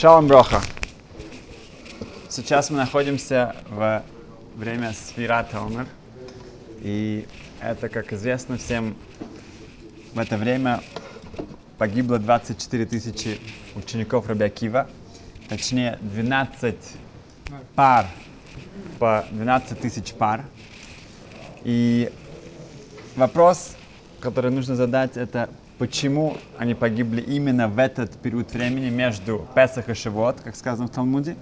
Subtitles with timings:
[0.00, 0.60] Шалом Броха.
[2.28, 4.04] Сейчас мы находимся в
[4.54, 5.88] время Сфирата Омер.
[6.82, 7.26] И
[7.60, 8.94] это, как известно всем,
[10.14, 10.82] в это время
[11.78, 13.40] погибло 24 тысячи
[13.74, 14.86] учеников Рабиакива.
[15.48, 16.76] Точнее, 12
[17.74, 18.06] пар
[19.00, 20.44] по 12 тысяч пар.
[21.64, 22.12] И
[23.16, 23.74] вопрос,
[24.20, 29.94] который нужно задать, это почему они погибли именно в этот период времени между Песах и
[29.94, 31.36] Шивот, как сказано в Талмуде.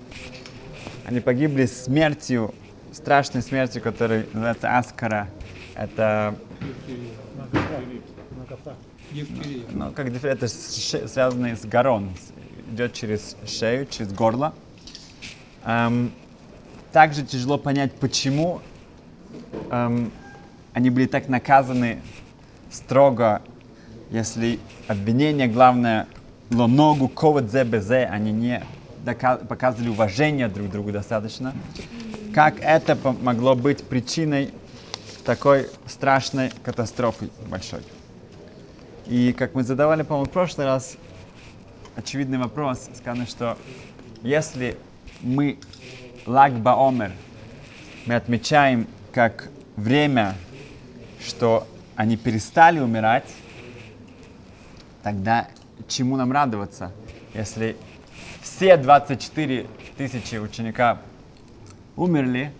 [1.04, 2.54] Они погибли смертью,
[2.92, 5.28] страшной смертью, которая называется Аскара.
[5.74, 6.36] Это
[9.72, 12.10] ну, как это связано с горон,
[12.70, 14.54] идет через шею, через горло.
[15.64, 16.12] Эм,
[16.92, 18.60] также тяжело понять, почему
[19.70, 20.12] эм,
[20.72, 22.02] они были так наказаны
[22.70, 23.42] строго
[24.10, 26.06] если обвинение главное
[26.50, 28.62] лоногу коват ЗБЗ, они не
[29.48, 31.54] показывали уважение друг другу достаточно,
[32.34, 34.50] как это могло быть причиной
[35.24, 37.80] такой страшной катастрофы большой.
[39.06, 40.96] И как мы задавали, по-моему, в прошлый раз,
[41.94, 43.56] очевидный вопрос, сказано, что
[44.22, 44.76] если
[45.22, 45.58] мы
[46.26, 47.12] Лагба Омер,
[48.06, 50.34] мы отмечаем как время,
[51.24, 53.26] что они перестали умирать,
[55.06, 55.46] тогда
[55.86, 56.90] чему нам радоваться,
[57.32, 57.76] если
[58.42, 60.98] все 24 тысячи ученика
[61.96, 62.50] умерли,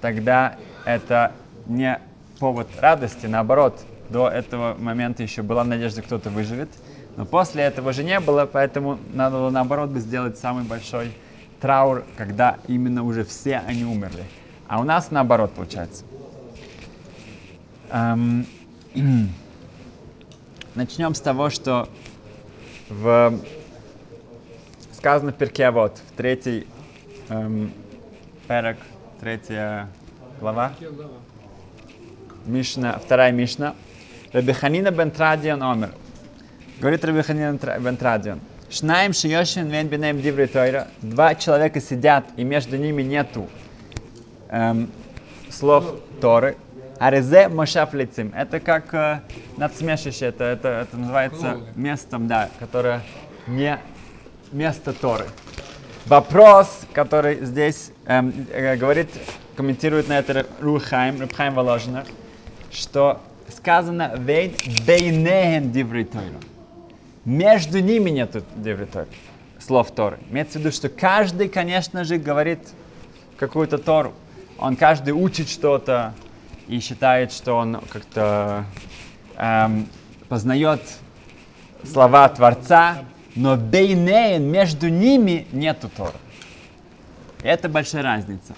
[0.00, 0.56] тогда
[0.86, 1.32] это
[1.66, 2.00] не
[2.38, 6.70] повод радости, наоборот, до этого момента еще была надежда, кто-то выживет,
[7.18, 11.12] но после этого же не было, поэтому надо было наоборот бы сделать самый большой
[11.60, 14.24] траур, когда именно уже все они умерли.
[14.66, 16.04] А у нас наоборот получается.
[17.90, 18.46] Эм,
[20.76, 21.88] Начнем с того, что
[22.88, 23.34] в
[24.92, 26.64] сказано в перке вот в третий
[27.28, 27.72] эм,
[28.46, 28.76] перек,
[29.18, 29.88] третья
[30.38, 30.72] глава,
[32.46, 33.74] Мишна, вторая Мишна,
[34.32, 35.90] Рабиханина бен Традион омер.
[36.78, 38.40] Говорит Рабиханина бен Традион.
[38.70, 40.86] Шнаем шиёшин вен бенем диврей тойра.
[41.02, 43.48] Два человека сидят, и между ними нету
[44.50, 44.88] эм,
[45.48, 46.56] слов Торы.
[47.00, 48.30] Арезе Мошав лицем.
[48.36, 49.22] Это как э,
[49.56, 53.00] надсмешище, это, это, это называется местом, да, которое
[53.46, 53.78] не
[54.52, 55.24] место Торы.
[56.04, 59.08] Вопрос, который здесь эм, э, говорит,
[59.56, 62.04] комментирует на это Рухайм, Рухайм Воложина,
[62.70, 64.52] что сказано «Вейн
[64.86, 66.06] бейнehen диври
[67.24, 68.86] Между ними нету диври
[69.58, 70.18] слов Торы.
[70.30, 72.60] Имеется в виду, что каждый, конечно же, говорит
[73.38, 74.12] какую-то Тору.
[74.58, 76.12] Он каждый учит что-то,
[76.70, 78.64] и считает, что он как-то
[79.36, 79.88] эм,
[80.28, 80.80] познает
[81.82, 82.98] слова Творца,
[83.34, 86.20] но бейнеен, между ними нету Тора.
[87.42, 88.54] это большая разница.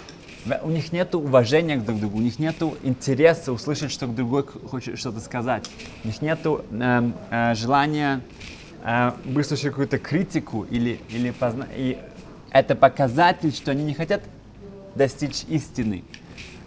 [0.62, 4.98] У них нет уважения к друг другу, у них нет интереса услышать, что другой хочет
[4.98, 5.62] что-то сказать.
[6.04, 8.20] У них нет э, э, желания
[8.84, 11.66] э, выслушать какую-то критику или, или позна...
[11.74, 11.96] И
[12.50, 14.22] это показатель, что они не хотят
[14.96, 16.04] достичь истины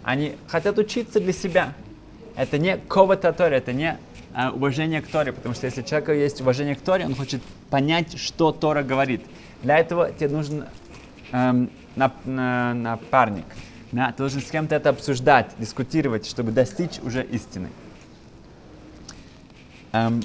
[0.06, 1.74] они хотят учиться для себя.
[2.36, 3.98] Это не ковата Торе, это не
[4.32, 7.42] а, уважение к Торе, потому что если у человека есть уважение к Торе, он хочет
[7.70, 9.20] понять, что Тора говорит.
[9.62, 10.66] Для этого тебе нужен
[11.32, 13.46] эм, напарник.
[13.90, 17.68] Да, ты должен с кем-то это обсуждать, дискутировать, чтобы достичь уже истины.
[19.92, 20.24] Эм,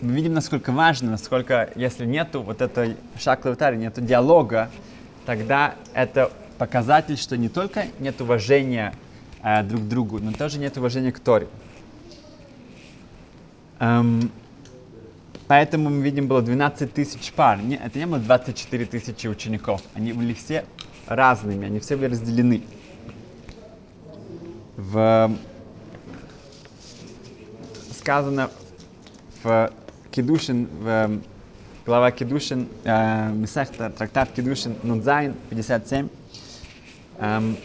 [0.00, 4.70] мы видим, насколько важно, насколько, если нету вот этой шаклавтари, нету диалога,
[5.24, 8.94] тогда это показатель, что не только нет уважения
[9.42, 11.48] э, друг к другу, но тоже нет уважения к Торе.
[13.80, 14.30] Эм,
[15.48, 17.60] поэтому мы видим, было 12 тысяч пар.
[17.60, 19.82] Не, это не было 24 тысячи учеников.
[19.94, 20.64] Они были все
[21.08, 22.62] разными, они все были разделены.
[24.76, 25.32] В,
[27.90, 28.50] сказано
[29.42, 29.72] в
[30.12, 31.18] Кедушин, в
[31.84, 33.46] глава Кедушин, э,
[33.98, 36.10] трактат Кедушин, Нудзайн, 57, эм,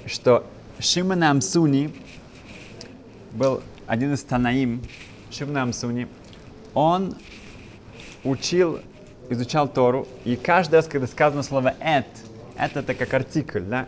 [0.05, 0.45] что
[0.79, 1.94] Шимон Амсуни
[3.33, 4.81] был один из Танаим,
[5.31, 6.07] Шимон Амсуни,
[6.73, 7.15] он
[8.23, 8.79] учил,
[9.29, 12.05] изучал Тору, и каждый раз, когда сказано слово «эт»,
[12.57, 13.88] это это как артикль, да?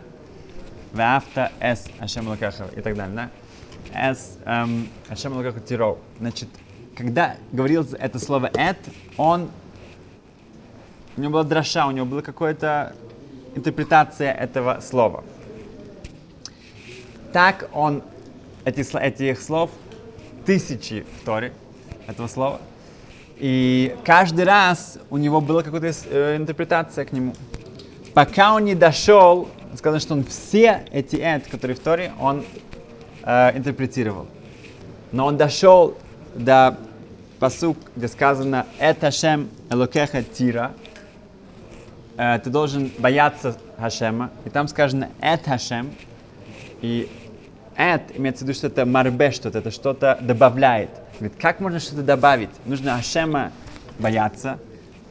[0.92, 3.14] Вафта эс Ашем Лакаха и так далее,
[3.94, 4.10] да?
[4.10, 5.98] Эс эм, Ашем Лакаха Тиро.
[6.18, 6.48] Значит,
[6.96, 8.78] когда говорил это слово «эт»,
[9.16, 9.50] он
[11.16, 12.94] у него была дроша, у него была какая-то
[13.54, 15.24] интерпретация этого слова.
[17.32, 18.02] Так он,
[18.64, 19.70] эти, этих слов,
[20.44, 21.52] тысячи в Торе,
[22.08, 22.60] этого слова.
[23.38, 27.34] И каждый раз у него была какая-то э, интерпретация к нему.
[28.14, 32.44] Пока он не дошел, сказано, что он все эти эт, которые в Торе, он
[33.22, 34.26] э, интерпретировал.
[35.12, 35.96] Но он дошел
[36.34, 36.76] до
[37.38, 40.72] посук, где сказано «Это Шем Элокеха Тира»,
[42.16, 45.92] э, ты должен бояться Хашема, и там сказано «Эт Хашем»,
[46.82, 47.08] и
[47.80, 50.90] «эт» имеется в виду, что это марбе что-то, это что-то добавляет.
[51.18, 52.50] Говорит, как можно что-то добавить?
[52.66, 53.52] Нужно Хашема
[53.98, 54.58] бояться,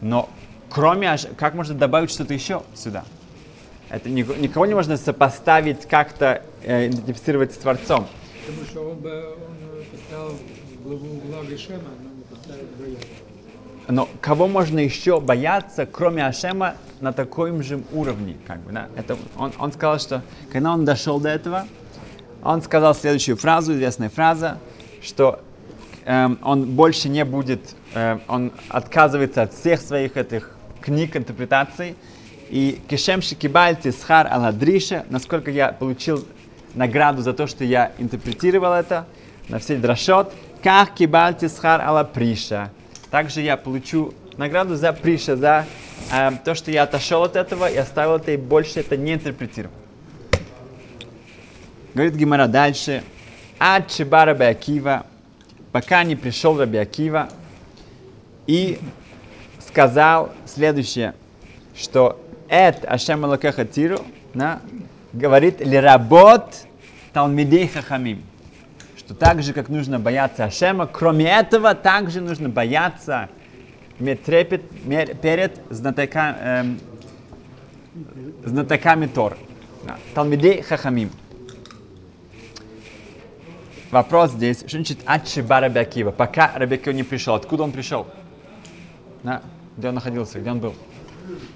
[0.02, 0.30] но
[0.70, 3.06] кроме Хашема, как можно добавить что-то еще сюда?
[3.90, 8.08] Это никого не можно сопоставить, как-то э, идентифицировать с Творцом.
[8.46, 10.38] Потому что он бы он поставил
[10.84, 13.08] главу главы Шема, но не поставил бояться.
[13.88, 18.38] Но кого можно еще бояться, кроме Ашема, на таком же уровне?
[18.46, 18.90] Как бы, да?
[18.96, 20.22] Это, он, он сказал, что
[20.52, 21.66] когда он дошел до этого,
[22.44, 24.60] он сказал следующую фразу, известная фраза,
[25.02, 25.42] что
[26.06, 30.52] эм, он больше не будет, э, он отказывается от всех своих этих
[30.82, 31.96] книг, интерпретаций,
[32.50, 36.26] и кишем шикибальти схар аладриша, насколько я получил
[36.74, 39.06] награду за то, что я интерпретировал это
[39.50, 40.34] на все дрошот,
[40.64, 42.72] как кибальти схар ала приша.
[43.12, 45.66] Также я получу награду за приша, за
[46.12, 49.74] э, то, что я отошел от этого и оставил это и больше это не интерпретировал.
[52.00, 53.04] Говорит Гимара дальше.
[53.60, 55.06] Ад Чебара Акива,
[55.74, 57.28] пока не пришел Раби Акива
[58.48, 58.80] и
[59.68, 61.14] сказал следующее,
[61.76, 64.00] что Эт Ашем Элокеха Тиру,
[64.34, 64.62] да,
[65.12, 66.46] говорит ли работ
[67.12, 68.24] Талмидей Хахамим
[68.96, 73.28] что так же, как нужно бояться Ашема, кроме этого, также нужно бояться,
[74.00, 74.62] иметь трепет
[75.22, 76.80] перед знатока, эм,
[78.46, 79.36] знатоками Тор.
[80.14, 81.12] Талмидей Хахамим.
[83.92, 86.12] Вопрос здесь, что значит Ачиба Рабиакива?
[86.12, 87.34] Пока Рабиакива не пришел.
[87.34, 88.06] Откуда он пришел?
[89.24, 89.42] Да?
[89.78, 90.40] Где он находился?
[90.40, 90.76] Где он был?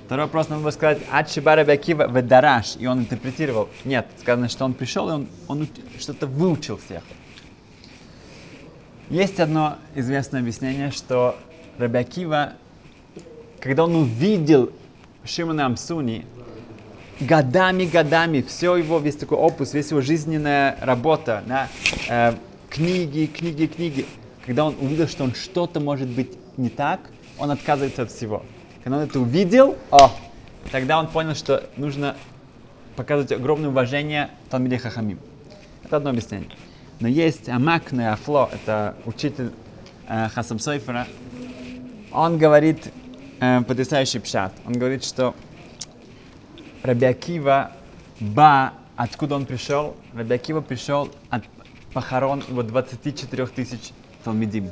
[0.05, 2.75] Второй вопрос нам было сказать Ачиба Рабиакива Ведараш.
[2.79, 3.69] И он интерпретировал.
[3.85, 5.67] Нет, сказано, что он пришел, и он, он
[5.99, 7.03] что-то выучил всех.
[9.11, 11.37] Есть одно известное объяснение, что
[11.77, 12.53] Рабиакива,
[13.59, 14.71] когда он увидел
[15.23, 16.25] Шимона Амсуни,
[17.23, 21.67] годами, годами, все его, весь такой опус, весь его жизненная работа, да,
[22.09, 22.33] э,
[22.69, 24.05] книги, книги, книги,
[24.45, 26.99] когда он увидел, что он что-то может быть не так,
[27.39, 28.43] он отказывается от всего.
[28.83, 30.11] Когда он это увидел, о,
[30.71, 32.15] тогда он понял, что нужно
[32.95, 35.19] показывать огромное уважение Талмиде Хахамим.
[35.83, 36.49] Это одно объяснение.
[36.99, 39.51] Но есть Амак Афло, это учитель
[40.07, 41.07] э, Хасам Сойфера,
[42.11, 42.91] он говорит
[43.39, 44.53] э, потрясающий пшат.
[44.65, 45.33] Он говорит, что
[46.83, 47.71] Рабиакива
[48.19, 49.95] Ба, откуда он пришел?
[50.13, 51.43] Рабиакива пришел от
[51.93, 53.91] похорон его 24 тысяч
[54.23, 54.69] Талмидим.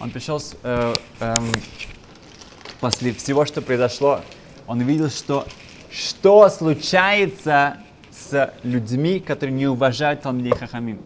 [0.00, 1.34] Он пришел с, э, э,
[2.80, 4.20] после всего, что произошло,
[4.68, 5.46] он видел, что
[5.90, 7.78] что случается
[8.12, 11.00] с людьми, которые не уважают Талмидей Хахамим.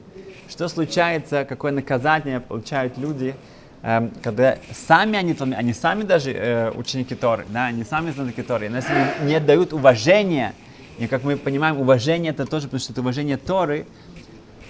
[0.50, 3.34] Что случается, какое наказание получают люди,
[3.82, 8.68] э, когда сами они, они сами даже э, ученики Торы, да, они сами знатоки Торы,
[8.68, 8.92] но если
[9.24, 10.54] не, дают уважения,
[10.98, 13.86] и как мы понимаем, уважение это тоже, потому что это уважение Торы,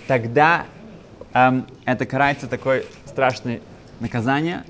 [0.06, 0.66] тогда
[1.34, 3.60] эм, это карается такое страшное
[4.00, 4.64] наказание,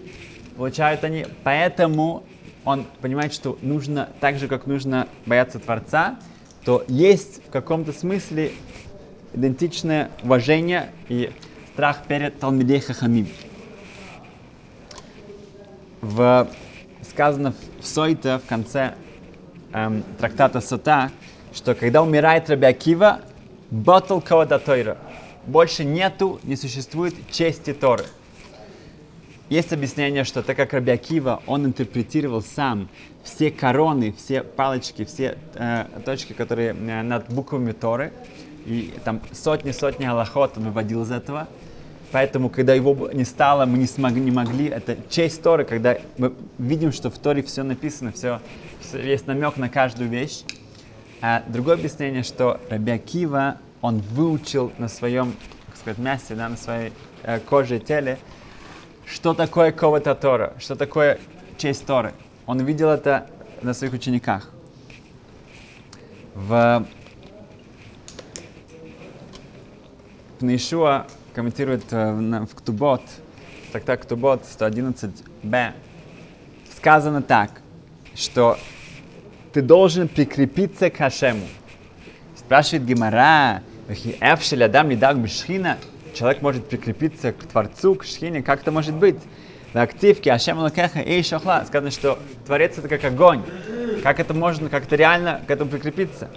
[0.57, 2.23] получают они, поэтому
[2.65, 6.17] он понимает, что нужно, так же, как нужно бояться Творца,
[6.65, 8.53] то есть в каком-то смысле
[9.33, 11.31] идентичное уважение и
[11.73, 13.27] страх перед Талмидей Хахамим.
[16.03, 16.49] В,
[17.09, 18.95] сказано в Сойте в конце
[19.73, 21.13] эм, трактата Сота,
[21.55, 23.21] что когда умирает Раби Акива,
[23.71, 24.99] батл кода Тойра.
[25.47, 28.05] Больше нету, не существует чести Торы.
[29.49, 32.89] Есть объяснение, что так как Раби Акива, он интерпретировал сам
[33.23, 38.13] все короны, все палочки, все э, точки, которые э, над буквами Торы,
[38.67, 41.47] и там сотни-сотни аллахот он выводил из этого.
[42.13, 44.67] Поэтому, когда его не стало, мы не, смогли, не могли.
[44.67, 48.41] Это честь Торы, когда мы видим, что в Торе все написано, все,
[48.81, 50.45] все есть намек на каждую вещь.
[51.23, 55.35] А другое объяснение, что Раби Акива, он выучил на своем,
[55.67, 56.93] как сказать, мясе, да, на своей
[57.23, 58.19] э, коже и теле,
[59.07, 61.19] что такое кого-то Тора, что такое
[61.57, 62.13] честь Торы.
[62.45, 63.27] Он видел это
[63.63, 64.51] на своих учениках.
[66.35, 66.87] В
[70.39, 73.03] Пнейшуа комментирует э, в, Ктубот,
[73.73, 75.73] трактат Ктубот 111б,
[76.77, 77.51] сказано так,
[78.15, 78.59] что
[79.53, 81.47] ты должен прикрепиться к Хашему.
[82.37, 85.79] Спрашивает Гимара, Эфшель Адам Лидак Бешхина,
[86.15, 89.17] человек может прикрепиться к Творцу, к Шхине, как это может быть?
[89.73, 93.43] В активке Ашем Лакеха и Шахла сказано, что Творец это как огонь.
[94.03, 96.29] Как это можно, как это реально к этому прикрепиться?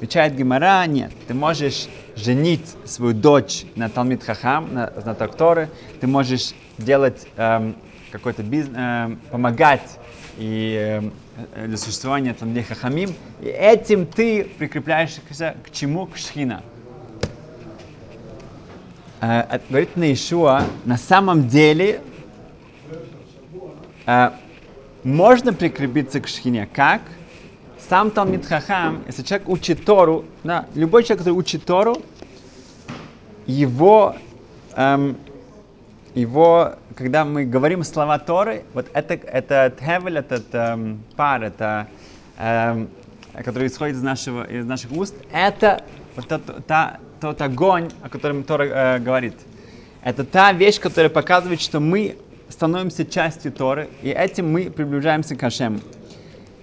[0.00, 1.10] Отвечает Гимара, нет.
[1.28, 5.68] Ты можешь женить свою дочь на Талмит Хахам, на знаток Торы.
[6.00, 7.76] Ты можешь делать эм,
[8.10, 9.98] какой-то бизнес, эм, помогать
[10.38, 11.12] и эм,
[11.54, 13.14] э, для существования Талмит Хахамим.
[13.42, 16.06] И этим ты прикрепляешься к чему?
[16.06, 16.62] К Шхина.
[19.20, 22.00] Э, говорит Наишуа, на самом деле
[24.06, 24.30] э,
[25.04, 26.66] можно прикрепиться к Шхине.
[26.72, 27.02] Как?
[27.88, 31.96] Сам Талмит Хахам, если человек учит Тору, да, любой человек, который учит Тору,
[33.46, 34.16] его,
[34.76, 35.16] эм,
[36.14, 41.88] его, когда мы говорим слова Торы, вот это, это хевель, этот эм, пар, это,
[42.38, 42.88] эм,
[43.34, 45.82] который исходит из, нашего, из наших уст, это
[46.16, 49.34] вот тот, та, тот огонь, о котором Тора э, говорит.
[50.02, 52.16] Это та вещь, которая показывает, что мы
[52.48, 55.80] становимся частью Торы, и этим мы приближаемся к Хашему.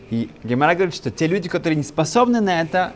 [0.10, 2.94] И Гемара говорит, что те люди, которые не способны на это,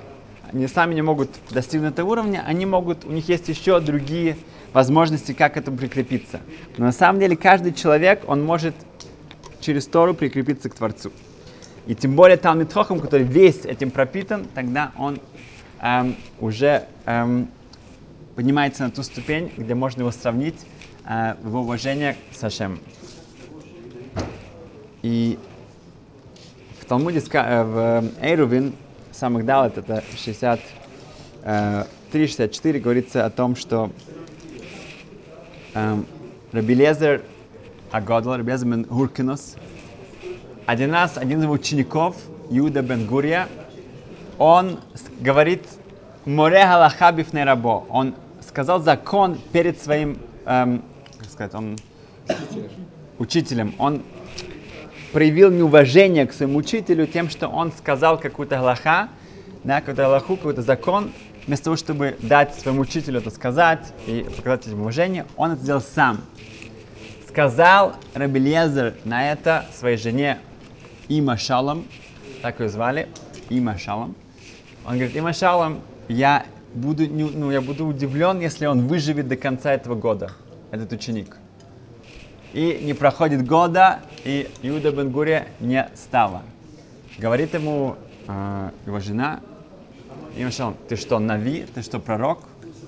[0.52, 4.38] они сами не могут достигнуть этого уровня, они могут, у них есть еще другие
[4.74, 6.40] возможности, как к этому прикрепиться.
[6.78, 8.76] Но на самом деле каждый человек, он может
[9.60, 11.12] через Тору прикрепиться к Творцу.
[11.88, 15.20] И тем более Талмит Хохам, который весь этим пропитан, тогда он
[15.82, 17.50] эм, уже эм,
[18.36, 20.66] поднимается на ту ступень, где можно его сравнить
[21.06, 22.80] э, в его уважение с Хашем.
[25.02, 25.40] И
[26.92, 28.76] Талмуде, э, в Эйрувин,
[29.14, 30.04] самых далит, это
[31.46, 33.92] 63-64, говорится о том, что
[35.74, 36.06] эм,
[36.52, 37.22] Рабилезер
[37.92, 39.56] Агодл, Рабилезер бен Хуркинус,
[40.66, 42.18] один раз один из его учеников,
[42.50, 43.48] Юда бен Гурия,
[44.38, 44.82] он
[45.22, 45.64] говорит
[46.26, 47.86] Море Галаха бифней рабо.
[47.88, 50.84] Он сказал закон перед своим, эм,
[51.20, 51.78] как сказать, он
[53.18, 53.76] учителем.
[53.78, 54.04] Он
[55.12, 59.10] проявил неуважение к своему учителю тем, что он сказал какую-то галаха,
[59.64, 61.12] да, какую-то галаху, какой-то закон,
[61.46, 65.82] вместо того, чтобы дать своему учителю это сказать и показать этим уважение, он это сделал
[65.82, 66.22] сам.
[67.28, 70.40] Сказал Рабелезер на это своей жене
[71.08, 71.86] Има Шалом,
[72.42, 73.08] так ее звали,
[73.50, 74.16] Има Шалом.
[74.86, 79.74] Он говорит, Има Шалом, я буду, ну, я буду удивлен, если он выживет до конца
[79.74, 80.32] этого года,
[80.72, 81.38] этот ученик.
[82.54, 86.42] И не проходит года, и Иуда Бенгурия не стало.
[87.18, 87.96] Говорит ему
[88.28, 89.40] э, его жена,
[90.36, 92.40] и он ты что, Нави, ты что, пророк?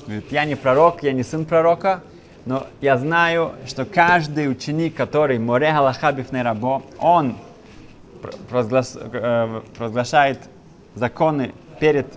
[0.05, 2.01] Говорит, я не пророк, я не сын пророка,
[2.45, 7.37] но я знаю, что каждый ученик, который море галахабив рабо, он
[8.49, 10.39] провозглас, э, провозглашает
[10.95, 12.07] законы перед,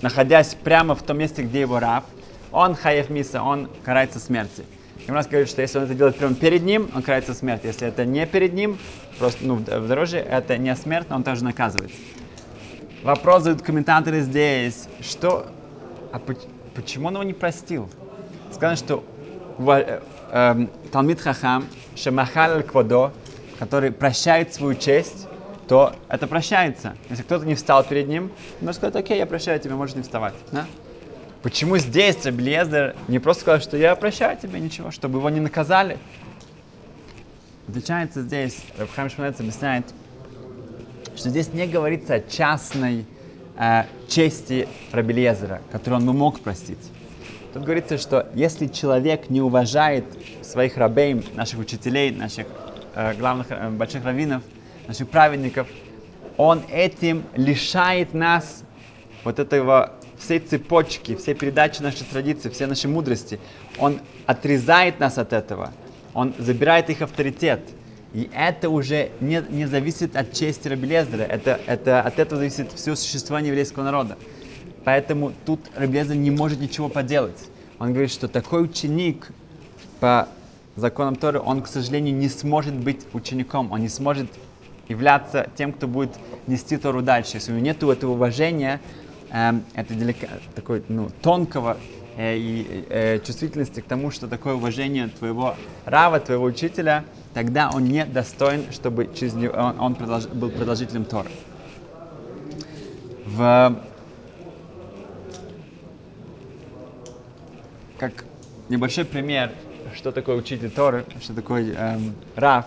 [0.00, 2.04] находясь прямо в том месте, где его раб,
[2.52, 4.64] он хаев миса, он карается смерти.
[5.06, 7.68] Гимрас говорит, что если он это делает прямо перед ним, он карается смертью.
[7.68, 8.78] Если это не перед ним,
[9.18, 11.98] просто ну, в дороже, это не смерть, но он тоже наказывается.
[13.02, 15.46] Вопрос задают комментаторы здесь, что,
[16.12, 16.20] а
[16.74, 17.88] почему он его не простил?
[18.52, 19.04] Сказано, что
[19.58, 21.66] э, э, Талмит Хахам,
[21.96, 23.12] Шамахаль Квадо,
[23.58, 25.26] который прощает свою честь,
[25.66, 26.94] то это прощается.
[27.10, 28.30] Если кто-то не встал перед ним,
[28.60, 30.34] он сказать, окей, я прощаю тебя, можешь не вставать.
[30.52, 30.66] Да?
[31.42, 35.98] Почему здесь Раблезер не просто сказал, что я прощаю тебя, ничего, чтобы его не наказали?
[37.68, 39.86] Отличается здесь, Рабхам Шманец объясняет,
[41.16, 43.06] что здесь не говорится о частной
[43.58, 46.78] э, чести Рабелезера, которую он мог простить.
[47.52, 50.04] Тут говорится, что если человек не уважает
[50.42, 52.46] своих рабей, наших учителей, наших
[52.94, 54.44] э, главных э, больших раввинов,
[54.86, 55.66] наших праведников,
[56.36, 58.62] он этим лишает нас
[59.24, 63.38] вот этого всей цепочки, всей передачи нашей традиции, всей нашей мудрости.
[63.78, 65.72] Он отрезает нас от этого.
[66.14, 67.60] Он забирает их авторитет.
[68.14, 71.22] И это уже не, не зависит от чести Рабелездера.
[71.22, 74.18] Это, это, от этого зависит все существование еврейского народа.
[74.84, 77.48] Поэтому тут Рабелездер не может ничего поделать.
[77.78, 79.28] Он говорит, что такой ученик
[79.98, 80.28] по
[80.76, 83.72] законам Торы, он, к сожалению, не сможет быть учеником.
[83.72, 84.28] Он не сможет
[84.88, 86.12] являться тем, кто будет
[86.46, 87.36] нести Тору дальше.
[87.38, 88.80] Если у него нет этого уважения,
[89.32, 91.78] это делика, такой, ну, тонкого
[92.16, 97.84] э, и э, чувствительности к тому, что такое уважение твоего рава, твоего учителя, тогда он
[97.84, 101.30] не достоин, чтобы через него, он, он продолж, был продолжителем Торы.
[103.24, 103.80] В,
[107.98, 108.24] как
[108.68, 109.52] небольшой пример,
[109.94, 112.66] что такое учитель Торы, что такое эм, Рав.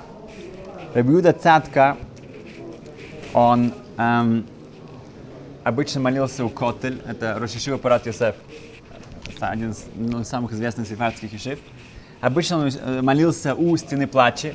[0.96, 1.98] Рабиуда Цатка,
[3.34, 4.48] он эм,
[5.66, 8.36] обычно молился у Котель, это Рошишива Парат Йосеф,
[9.40, 11.60] один из ну, самых известных сефардских ешив.
[12.22, 14.54] обычно он э, молился у стены плача.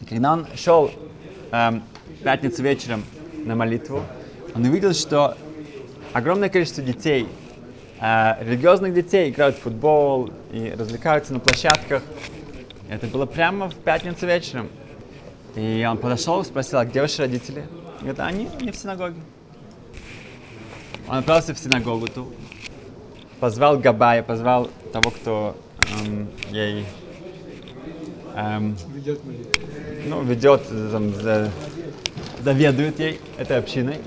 [0.00, 0.90] И когда он шел
[1.52, 1.82] эм,
[2.24, 3.04] пятницу вечером
[3.44, 4.02] на молитву,
[4.54, 5.36] он увидел, что
[6.14, 7.28] огромное количество детей,
[8.00, 12.02] э, религиозных детей, играют в футбол и развлекаются на площадках.
[12.88, 14.70] Это было прямо в пятницу вечером.
[15.54, 17.66] И он подошел, спросил, а где ваши родители?
[18.00, 19.20] Говорит, «А они не в синагоге.
[21.08, 22.26] Он отправился в синагогу ту,
[23.38, 25.56] позвал Габая, позвал того, кто
[26.02, 26.84] эм, ей
[28.34, 29.20] эм, Ведет
[30.08, 31.50] ну, ведет, там, за-
[32.42, 33.98] заведует ей этой общиной.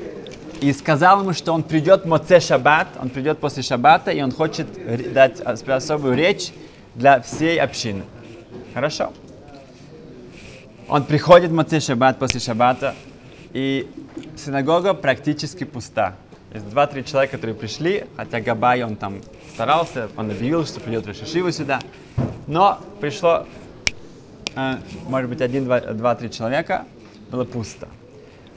[0.61, 4.67] И сказал ему, что он придет Моце Шаббат, он придет после Шаббата, и он хочет
[5.13, 6.51] дать ос- особую речь
[6.95, 8.03] для всей общины.
[8.73, 9.13] Хорошо?
[10.89, 12.95] Он приходит в Моце Шаббат после Шаббата,
[13.53, 13.89] и
[14.37, 16.15] синагога практически пуста.
[16.53, 19.21] Есть два-три человека, которые пришли, хотя Габай, он там
[19.53, 21.79] старался, он объявил, что придет Рашишива сюда.
[22.47, 23.45] Но пришло
[24.55, 24.77] э,
[25.07, 26.85] может быть, один, два, два-три человека,
[27.31, 27.87] было пусто.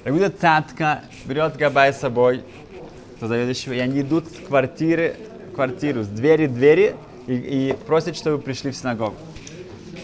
[0.04, 2.42] Рабида Цатка берет Габай с собой,
[3.20, 5.16] то заведующего, и они идут с квартиры
[5.50, 6.96] в квартиру, с двери в двери,
[7.26, 9.16] и, и просят, чтобы пришли в синагогу.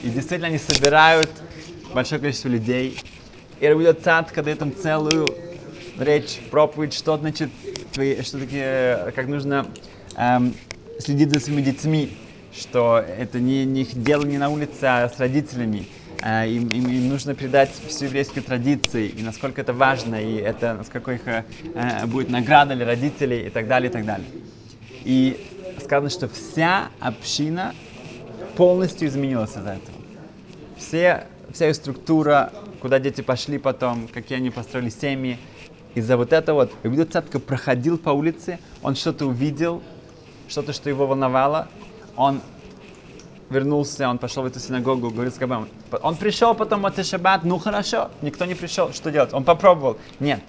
[0.03, 1.31] И действительно они собирают
[1.93, 2.99] большое количество людей.
[3.61, 5.27] И Рабида Цатка дает им целую
[5.99, 7.51] речь, проповедь, что значит,
[7.99, 9.67] твои, что такие, как нужно
[10.17, 10.55] эм,
[11.01, 12.17] следить за своими детьми,
[12.53, 15.85] что это не, не их дело не на улице, а с родителями.
[16.23, 20.75] Э, им, им, им нужно передать всю еврейскую традицию, и насколько это важно, и это,
[20.75, 21.43] насколько их э,
[21.75, 24.29] э, будет награда для родителей, и так далее, и так далее.
[25.05, 25.37] И
[25.83, 27.75] сказано, что вся община
[28.57, 29.99] полностью изменилась из-за этого.
[30.77, 35.37] Все, вся ее структура, куда дети пошли потом, какие они построили семьи.
[35.99, 39.83] Из-за вот этого вот, Рабиуда Цатка проходил по улице, он что-то увидел,
[40.47, 41.67] что-то, что его волновало,
[42.15, 42.41] он
[43.51, 45.67] вернулся, он пошел в эту синагогу, говорит с Габаем.
[46.03, 49.35] Он пришел потом от Шаббат, ну хорошо, никто не пришел, что делать?
[49.35, 49.99] Он попробовал.
[50.21, 50.41] Нет,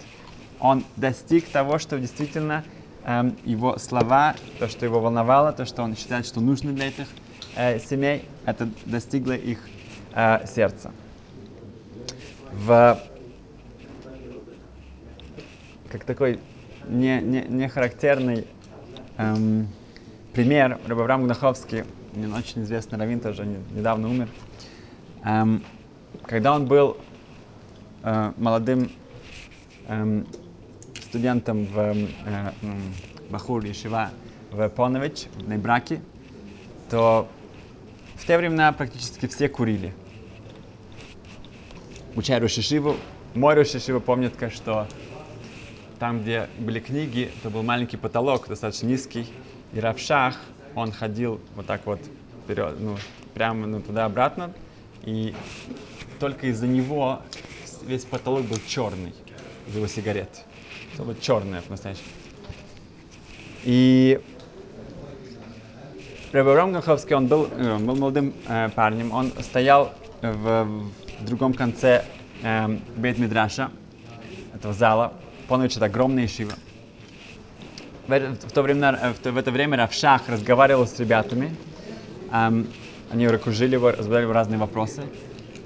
[0.60, 2.64] он достиг того, что действительно
[3.06, 7.08] эм, его слова, то, что его волновало, то, что он считает, что нужно для этих
[7.56, 9.68] э, семей, это достигло их
[10.14, 10.92] э, сердца.
[12.52, 13.00] В
[15.90, 16.40] как такой
[16.88, 18.46] не, не, не характерный
[19.18, 19.68] эм,
[20.34, 21.84] пример, Рабаврам Гнаховский,
[22.36, 24.30] очень известный раввин, тоже не- недавно умер,
[25.26, 25.64] Эм,
[26.24, 26.98] когда он был
[28.04, 28.90] э, молодым
[29.88, 30.26] эм,
[31.02, 32.94] студентом в эм, э, м,
[33.30, 34.12] Бахур Ешива
[34.52, 36.02] в Понович, в Нейбраке,
[36.90, 37.30] то
[38.16, 39.94] в те времена практически все курили.
[42.16, 42.96] Учая Рошишиву,
[43.34, 44.88] мой Рошишива помнит, что
[46.00, 49.28] там, где были книги, то был маленький потолок, достаточно низкий,
[49.74, 50.38] и Равшах,
[50.76, 52.00] он ходил вот так вот
[52.44, 52.98] вперед, ну,
[53.34, 54.54] прямо ну, туда-обратно,
[55.04, 55.36] и
[56.20, 57.22] только из-за него
[57.86, 59.14] весь потолок был черный,
[59.68, 60.30] из его сигарет.
[60.94, 62.06] Все было черное настоящее.
[63.64, 64.22] И
[66.32, 70.64] Рабаром Гаховский, он был, э, он был молодым э, парнем, он стоял в,
[71.20, 72.06] в другом конце
[72.42, 73.72] э, Бейт-Мидраша,
[74.54, 75.14] этого зала.
[75.50, 76.54] Понович это огромная шива.
[78.08, 81.56] В, это- в то время, э, в, в это время Равшах разговаривал с ребятами.
[82.32, 82.68] Эм,
[83.12, 85.02] они его окружили его, ему разные вопросы.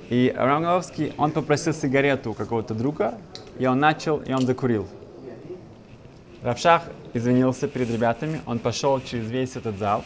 [0.10, 3.18] И Рамговский, он попросил сигарету у какого-то друга,
[3.60, 4.88] и он начал, и он закурил.
[6.42, 10.06] Равшах извинился перед ребятами, он пошел через весь этот зал,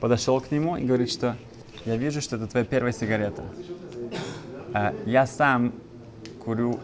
[0.00, 1.36] подошел к нему и говорит, что
[1.86, 3.42] я вижу, что это твоя первая сигарета.
[4.74, 5.72] Э, Я сам
[6.44, 6.78] курю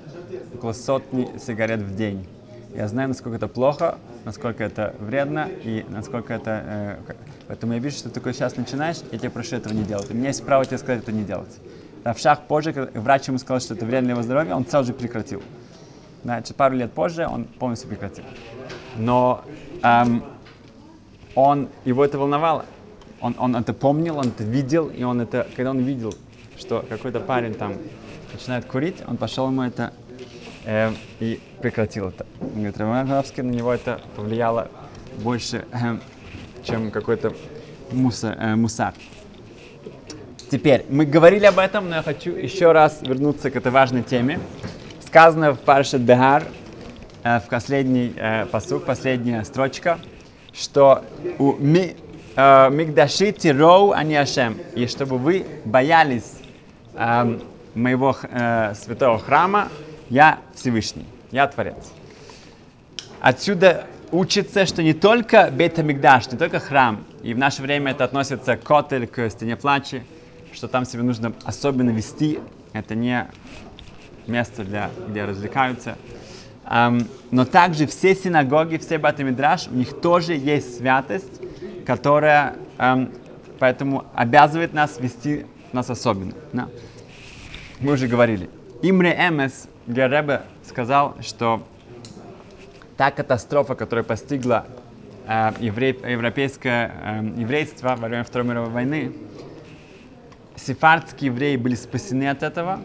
[0.54, 2.26] около сотни сигарет в день.
[2.74, 6.98] Я знаю, насколько это плохо, насколько это вредно и насколько это...
[7.08, 7.14] э,
[7.48, 10.08] Поэтому я вижу, что ты такой сейчас начинаешь, я тебе прошу этого не делать.
[10.10, 11.50] У меня есть право тебе сказать это не делать.
[12.04, 14.92] Равшах позже, когда врач ему сказал, что это вредно для его здоровья, он сразу же
[14.94, 15.42] прекратил.
[16.22, 18.24] Значит, пару лет позже он полностью прекратил.
[18.96, 19.42] Но
[19.82, 20.22] эм,
[21.34, 22.66] он, его это волновало.
[23.20, 26.14] Он, он это помнил, он это видел, и он это, когда он видел,
[26.56, 27.74] что какой-то парень там
[28.32, 29.92] начинает курить, он пошел ему это
[30.64, 32.26] э, и прекратил это.
[32.40, 34.68] Он говорит, Роман Графский, на него это повлияло
[35.18, 35.98] больше, э,
[36.64, 37.32] чем какой-то
[37.92, 38.94] мусор, э, мусар.
[40.50, 44.40] Теперь, мы говорили об этом, но я хочу еще раз вернуться к этой важной теме.
[45.06, 46.44] Сказано в Паршат Бехар,
[47.22, 49.98] э, в последний э, посук, последняя строчка,
[50.52, 51.04] что
[51.38, 51.94] у ми,
[52.36, 56.40] э, Мигдаши Тироу Ани Ашем, и чтобы вы боялись
[56.94, 57.40] эм,
[57.74, 59.68] моего э, святого храма,
[60.10, 61.92] я Всевышний, я Творец.
[63.20, 68.56] Отсюда учится, что не только Бейт-Амигдаш, не только храм, и в наше время это относится
[68.56, 70.04] к котель, к стене плачи,
[70.52, 72.40] что там себе нужно особенно вести,
[72.72, 73.26] это не
[74.26, 75.96] место, для, где развлекаются.
[76.64, 81.40] Ам, но также все синагоги, все Бат-Мидраш, у них тоже есть святость,
[81.86, 83.10] которая ам,
[83.58, 86.32] поэтому обязывает нас вести нас особенно.
[86.52, 86.68] да.
[87.80, 88.50] Мы уже говорили.
[88.82, 91.66] Имре Эмес, Геребе сказал, что
[92.96, 94.66] та катастрофа, которая постигла
[95.26, 99.12] э, еврей- европейское э, еврейство во время Второй мировой войны,
[100.56, 102.80] сефардские евреи были спасены от этого,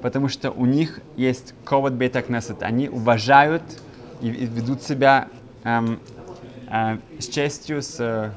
[0.00, 2.62] потому что у них есть ковод бейта кнесет.
[2.62, 3.62] Они уважают
[4.20, 5.28] и, и ведут себя
[5.64, 6.00] эм,
[6.68, 8.30] э, с честью, с, э,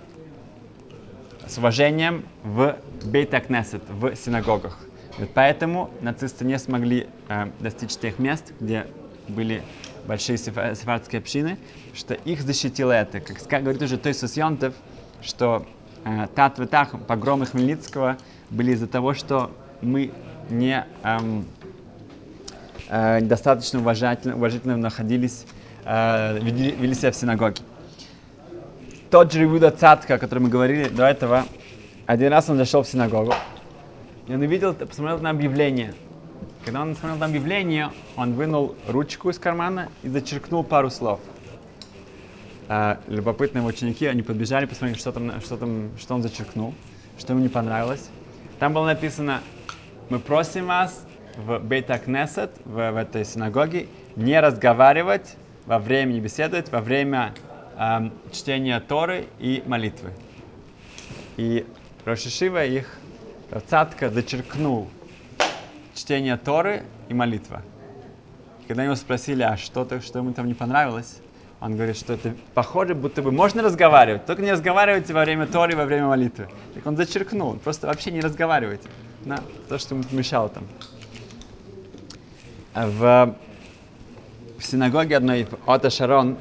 [1.48, 4.85] с уважением в бейта кнесет, в синагогах.
[5.18, 8.86] Вот поэтому нацисты не смогли э, достичь тех мест, где
[9.28, 9.64] были
[10.06, 11.58] большие сефа- сефардские общины,
[11.94, 13.22] что их защитило это.
[13.22, 14.74] Как говорит уже Тойсус Йонтов,
[15.22, 15.66] что
[16.04, 18.18] э, Тат в Тах, погромы Хмельницкого
[18.50, 19.52] были из-за того, что
[19.82, 20.12] мы
[20.50, 21.46] не эм,
[22.90, 25.46] э, достаточно уважательно, уважительно находились,
[25.86, 27.62] э, вели, вели себя в синагоге.
[29.10, 31.46] Тот же Иуда Цатка, о котором мы говорили до этого,
[32.06, 33.34] один раз он зашел в синагогу,
[34.28, 35.94] и он увидел, посмотрел на объявление.
[36.64, 41.20] Когда он смотрел на объявление, он вынул ручку из кармана и зачеркнул пару слов.
[42.68, 46.74] А, любопытные ученики, они подбежали, посмотрели, что, там, что, там, что он зачеркнул,
[47.20, 48.10] что ему не понравилось.
[48.58, 49.42] Там было написано,
[50.10, 51.06] мы просим вас
[51.38, 55.36] в Бейта Кнесет, в, в этой синагоге, не разговаривать
[55.68, 57.34] во время, не беседовать во время
[57.78, 60.12] ам, чтения Торы и молитвы.
[61.38, 61.66] И
[62.06, 62.98] Рошишива их
[63.68, 64.90] Цатка зачеркнул
[65.94, 67.62] чтение Торы и молитва.
[68.68, 71.18] Когда его спросили, а что, то, что ему там не понравилось,
[71.62, 75.74] он говорит, что это похоже, будто бы можно разговаривать, только не разговаривайте во время Торы
[75.74, 76.48] и во время молитвы.
[76.74, 78.90] Так он зачеркнул, он просто вообще не разговаривайте.
[79.24, 80.64] На, то, что ему мешало там.
[82.74, 83.36] А В,
[84.60, 86.38] в синагоге одной в Ота Шарон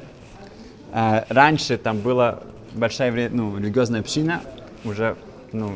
[0.91, 4.41] э, раньше там была большая ну, религиозная община,
[4.83, 5.15] уже,
[5.53, 5.75] ну,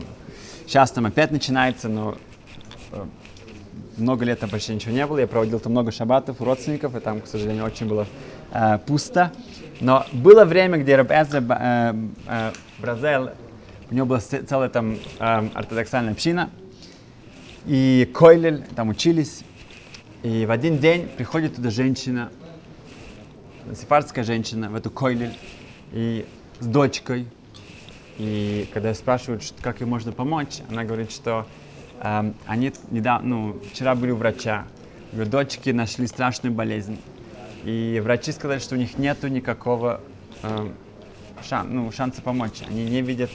[0.69, 2.15] сейчас там опять начинается, но
[2.91, 3.05] э,
[3.97, 5.17] много лет там почти ничего не было.
[5.17, 8.05] Я проводил там много шабатов у родственников, и там, к сожалению, очень было
[8.51, 9.31] э, пусто.
[9.81, 11.93] Но было время, где Рабэза э,
[12.27, 13.31] э, Бразел,
[13.89, 16.51] у него была целая там э, ортодоксальная община,
[17.65, 19.43] и Койлель, там учились.
[20.21, 22.29] И в один день приходит туда женщина,
[23.73, 25.33] сефардская женщина, в эту Койлель,
[25.93, 26.27] и
[26.59, 27.25] с дочкой.
[28.19, 31.47] И когда спрашивают, как ей можно помочь, она говорит, что
[32.01, 34.67] эм, они недавно, ну, вчера были у врача,
[35.13, 36.99] ее дочки нашли страшную болезнь.
[37.63, 40.01] И врачи сказали, что у них нету никакого
[40.43, 40.75] эм,
[41.41, 42.61] шан- ну, шанса помочь.
[42.67, 43.31] Они не видят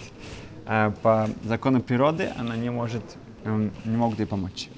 [0.66, 3.02] э, по закону природы, она не может,
[3.44, 4.68] эм, не могут ей помочь.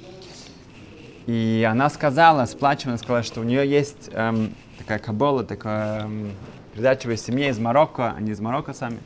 [1.27, 6.37] И она сказала, сплачивая, сказала, что у нее есть эм, такая кабола, такая эм,
[6.73, 9.01] передача в семье из Марокко, они из Марокко сами,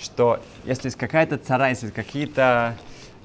[0.00, 2.76] что если есть какая-то цара, если какие-то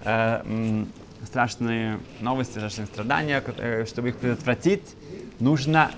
[0.03, 0.85] э,
[1.25, 4.95] страшные новости, страшные страдания, э, чтобы их предотвратить,
[5.39, 5.91] нужно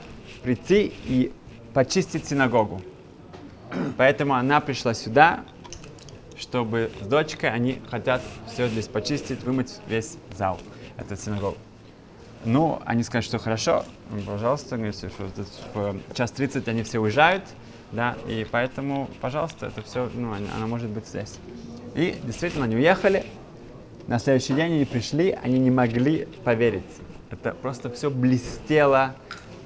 [0.44, 1.32] прийти и
[1.74, 2.82] почистить синагогу.
[3.98, 5.42] Поэтому она пришла сюда,
[6.38, 10.60] чтобы с дочкой они хотят все здесь почистить, вымыть весь зал,
[10.98, 11.58] эту синагогу.
[12.44, 13.86] Ну, они скажут, что хорошо,
[14.26, 17.44] пожалуйста, говорят, что в час 30 они все уезжают,
[17.92, 21.40] да, и поэтому, пожалуйста, это все, ну, она, может быть здесь.
[21.94, 23.26] И действительно, они уехали,
[24.08, 26.84] на следующий день они пришли, они не могли поверить.
[27.30, 29.16] Это просто все блестело,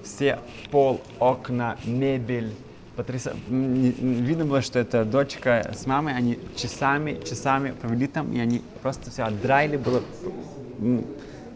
[0.03, 0.39] все
[0.71, 2.53] пол, окна, мебель,
[2.97, 8.59] м, Видно было, что это дочка с мамой, они часами, часами провели там, и они
[8.81, 10.03] просто все отдраили, было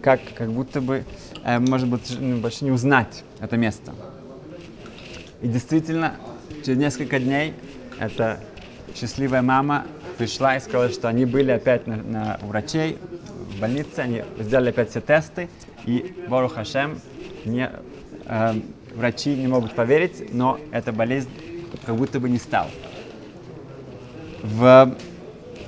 [0.02, 1.06] как, как будто бы,
[1.44, 3.94] э, может быть, ну, больше не узнать это место.
[5.42, 6.16] И действительно,
[6.64, 7.54] через несколько дней
[8.00, 8.40] эта
[8.96, 9.86] счастливая мама
[10.18, 12.98] пришла и сказала, что они были опять на, на- врачей,
[13.50, 15.50] в больнице, они сделали опять все тесты,
[15.86, 17.00] и Бору Хашем,
[17.46, 17.70] не,
[18.26, 18.54] э,
[18.96, 21.30] врачи не могут поверить, но эта болезнь
[21.86, 22.70] как будто бы не стала.
[24.44, 24.94] В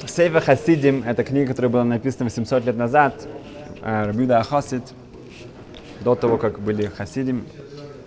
[0.08, 3.28] Сейва Хасидим, это книга, которая была написана 800 лет назад,
[3.82, 4.84] э, Рабиуда Ахосид,
[6.04, 7.46] до того, как были Хасидим,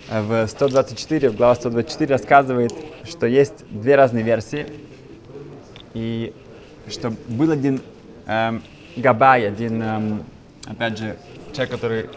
[0.09, 2.73] в 124, в глава 124 рассказывает,
[3.05, 4.67] что есть две разные версии,
[5.95, 6.33] и
[6.89, 7.81] что был один
[8.27, 8.63] эм,
[8.97, 10.25] Габай, один, эм,
[10.67, 11.17] опять же,
[11.53, 12.11] человек, который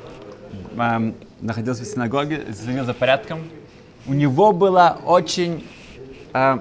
[0.77, 3.39] эм, находился в синагоге, следил за порядком,
[4.05, 5.63] у него была очень
[6.33, 6.59] э,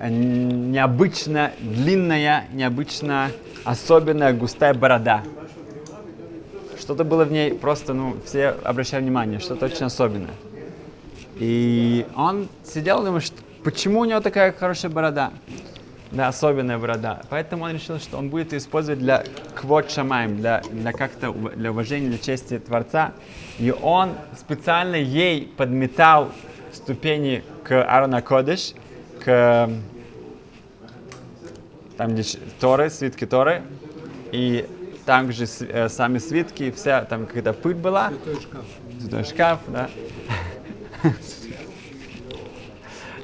[0.00, 3.32] необычно длинная, необычно
[3.64, 5.22] особенная густая борода.
[6.88, 10.34] Что-то было в ней просто, ну, все обращали внимание, что-то очень особенное.
[11.36, 15.34] И он сидел думал, что, почему у него такая хорошая борода?
[16.12, 17.20] Да, особенная борода.
[17.28, 19.22] Поэтому он решил, что он будет ее использовать для
[19.54, 23.12] квот шамаем, для, для как-то для уважения, для чести Творца.
[23.58, 26.32] И он специально ей подметал
[26.72, 28.72] ступени к Аарона Кодыш,
[29.22, 29.68] к
[31.98, 32.22] там, где
[32.58, 33.62] Торы, свитки Торы,
[34.32, 34.66] и
[35.08, 38.64] также с- э, сами свитки, вся там какая-то пыль была, Святой шкаф.
[39.00, 39.90] святой шкаф, да.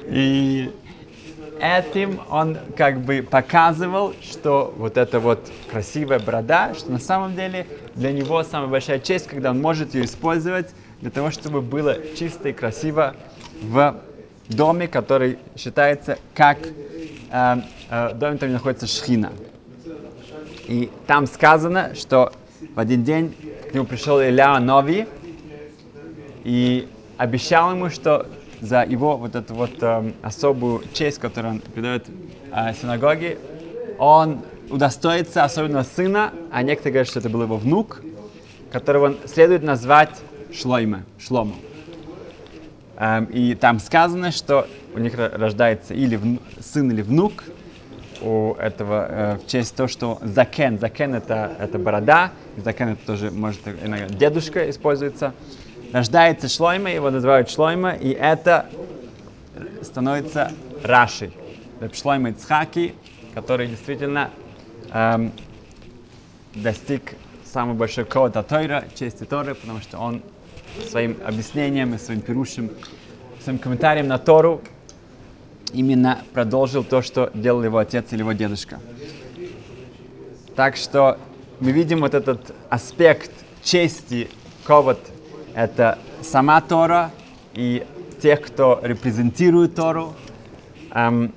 [0.07, 0.71] И
[1.59, 7.67] этим он как бы показывал, что вот эта вот красивая борода, что на самом деле
[7.93, 12.49] для него самая большая честь, когда он может ее использовать для того, чтобы было чисто
[12.49, 13.15] и красиво
[13.61, 14.01] в
[14.49, 16.57] доме, который считается как
[17.29, 19.31] э, э, доме, там где находится шхина.
[20.67, 22.33] И там сказано, что
[22.73, 23.33] в один день
[23.69, 25.07] к нему пришел Илья Нови
[26.43, 28.27] и обещал ему, что
[28.61, 32.05] за его вот эту вот эм, особую честь, которую он придает
[32.51, 33.37] э, синагоге,
[33.99, 38.01] он удостоится особенного сына, а некоторые говорят, что это был его внук,
[38.71, 40.17] которого он следует назвать
[40.51, 41.55] Шлойме, Шлому.
[42.97, 47.43] Эм, и там сказано, что у них ро- рождается или вну- сын, или внук
[48.25, 53.31] у этого э, в честь того, что закен, закен это, это борода, закен это тоже
[53.31, 55.33] может иногда дедушка используется.
[55.93, 58.65] Рождается Шлойма, его называют Шлойма, и это
[59.81, 60.51] становится
[60.83, 61.31] Рашей.
[61.79, 62.95] Это Шлойма Ицхаки,
[63.33, 64.31] который действительно
[64.91, 65.31] эм,
[66.55, 67.13] достиг
[67.45, 70.21] самой большой кода Тойра, чести Торы, потому что он
[70.89, 72.71] своим объяснением и своим пирушем,
[73.43, 74.61] своим комментарием на Тору
[75.73, 78.79] именно продолжил то, что делал его отец или его дедушка.
[80.55, 81.17] Так что
[81.59, 83.31] мы видим вот этот аспект
[83.63, 84.29] чести
[84.63, 84.99] ковод–
[85.55, 87.11] это сама Тора
[87.53, 87.87] и
[88.21, 90.13] тех, кто репрезентирует Тору,
[90.91, 91.33] эм,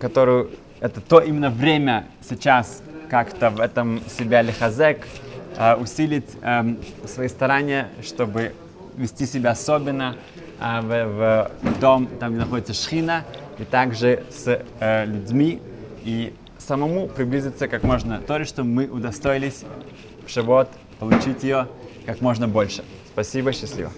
[0.00, 5.06] которую это то именно время сейчас как-то в этом себя лихазек,
[5.56, 8.52] э, усилить эм, свои старания, чтобы
[8.96, 13.24] вести себя особенно э, в, в дом, там, где находится шхина,
[13.58, 14.46] и также с
[14.80, 15.60] э, людьми,
[16.04, 19.64] и самому приблизиться как можно то, что мы удостоились
[20.24, 21.68] в Шавот, получить ее
[22.06, 22.84] как можно больше.
[23.12, 23.92] Спасибо, счастливо.